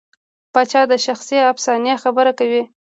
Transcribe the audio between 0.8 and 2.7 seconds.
د شخصي افسانې خبره کوي.